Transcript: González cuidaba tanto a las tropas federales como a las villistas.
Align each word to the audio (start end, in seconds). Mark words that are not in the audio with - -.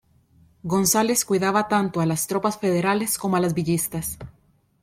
González 0.63 1.25
cuidaba 1.25 1.67
tanto 1.67 2.01
a 2.01 2.07
las 2.07 2.25
tropas 2.25 2.57
federales 2.57 3.19
como 3.19 3.35
a 3.35 3.39
las 3.39 3.53
villistas. 3.53 4.17